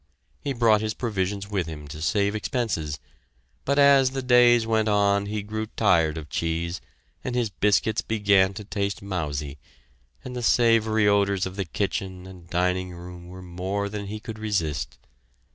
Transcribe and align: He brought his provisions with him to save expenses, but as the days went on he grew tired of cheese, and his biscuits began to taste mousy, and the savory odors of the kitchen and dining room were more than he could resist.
He 0.39 0.53
brought 0.53 0.81
his 0.81 0.95
provisions 0.95 1.47
with 1.51 1.67
him 1.67 1.87
to 1.89 2.01
save 2.01 2.33
expenses, 2.33 2.97
but 3.65 3.77
as 3.77 4.09
the 4.09 4.23
days 4.23 4.65
went 4.65 4.87
on 4.87 5.27
he 5.27 5.43
grew 5.43 5.67
tired 5.67 6.17
of 6.17 6.27
cheese, 6.27 6.81
and 7.23 7.35
his 7.35 7.51
biscuits 7.51 8.01
began 8.01 8.55
to 8.55 8.63
taste 8.63 9.03
mousy, 9.03 9.59
and 10.25 10.35
the 10.35 10.41
savory 10.41 11.07
odors 11.07 11.45
of 11.45 11.55
the 11.55 11.65
kitchen 11.65 12.25
and 12.25 12.49
dining 12.49 12.93
room 12.95 13.27
were 13.27 13.43
more 13.43 13.89
than 13.89 14.07
he 14.07 14.19
could 14.19 14.39
resist. 14.39 14.97